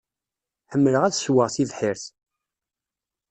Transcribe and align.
Ḥemmleɣ 0.71 1.03
ad 1.03 1.13
ssweɣ 1.15 1.47
tibḥirt. 1.55 2.03